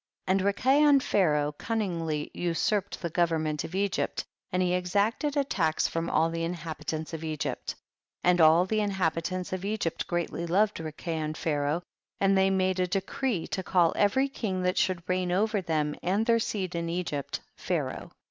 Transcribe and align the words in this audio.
31. 0.25 0.47
And 0.47 0.55
Rikayon 0.55 0.99
Pharaoh 1.03 1.51
cun 1.51 1.79
ningly 1.79 2.31
usurped 2.33 2.99
the 3.03 3.11
government 3.11 3.63
of 3.63 3.75
Egypt, 3.75 4.23
and 4.51 4.59
he 4.63 4.73
exacted 4.73 5.37
a 5.37 5.43
tax 5.43 5.87
from 5.87 6.09
all 6.09 6.31
the 6.31 6.43
inhabitants 6.43 7.13
of 7.13 7.23
Egypt. 7.23 7.75
32. 8.23 8.29
And 8.31 8.41
all 8.41 8.65
the 8.65 8.79
inhabitants 8.79 9.53
of 9.53 9.63
Egypt 9.63 10.07
greatly 10.07 10.47
loved 10.47 10.79
Rikayon 10.79 11.37
Pha 11.37 11.51
raoh, 11.51 11.81
and 12.19 12.35
they 12.35 12.49
made 12.49 12.79
a 12.79 12.87
decree 12.87 13.45
to 13.49 13.61
call 13.61 13.93
every 13.95 14.27
king 14.27 14.63
that 14.63 14.79
should 14.79 15.03
reign 15.07 15.31
over 15.31 15.61
them 15.61 15.93
and 16.01 16.25
their 16.25 16.39
seed 16.39 16.73
in 16.73 16.89
Egypt, 16.89 17.41
Pha 17.55 17.75
raoh. 17.83 18.11